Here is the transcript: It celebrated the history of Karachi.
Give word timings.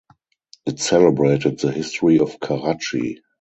It 0.65 0.79
celebrated 0.79 1.59
the 1.59 1.71
history 1.71 2.17
of 2.17 2.39
Karachi. 2.39 3.21